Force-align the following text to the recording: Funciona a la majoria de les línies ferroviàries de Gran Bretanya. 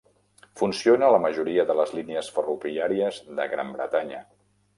Funciona 0.61 1.05
a 1.07 1.11
la 1.15 1.19
majoria 1.25 1.65
de 1.73 1.75
les 1.81 1.93
línies 1.99 2.31
ferroviàries 2.39 3.21
de 3.43 3.47
Gran 3.53 3.71
Bretanya. 3.79 4.25